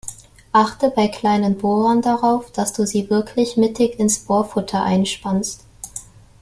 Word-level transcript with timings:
Achte 0.51 0.89
bei 0.89 1.07
kleinen 1.09 1.59
Bohrern 1.59 2.01
darauf, 2.01 2.51
dass 2.53 2.73
du 2.73 2.87
sie 2.87 3.11
wirklich 3.11 3.55
mittig 3.55 3.99
ins 3.99 4.17
Bohrfutter 4.25 4.81
einspannst. 4.81 5.59